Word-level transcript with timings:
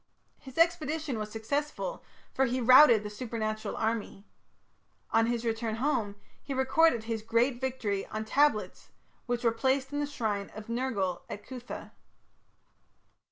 His 0.39 0.57
expedition 0.57 1.19
was 1.19 1.29
successful, 1.31 2.03
for 2.33 2.45
he 2.45 2.59
routed 2.59 3.03
the 3.03 3.09
supernatural 3.11 3.75
army. 3.77 4.25
On 5.11 5.27
his 5.27 5.45
return 5.45 5.75
home, 5.75 6.15
he 6.41 6.55
recorded 6.55 7.03
his 7.03 7.21
great 7.21 7.61
victory 7.61 8.07
on 8.07 8.25
tablets 8.25 8.89
which 9.27 9.43
were 9.43 9.51
placed 9.51 9.93
in 9.93 9.99
the 9.99 10.07
shrine 10.07 10.49
of 10.55 10.69
Nergal 10.69 11.21
at 11.29 11.45
Cuthah. 11.45 11.91